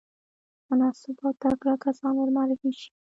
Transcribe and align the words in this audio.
مناسب 0.67 1.15
او 1.25 1.31
تکړه 1.41 1.73
کسان 1.85 2.13
ورمعرفي 2.17 2.71
شي. 2.79 2.89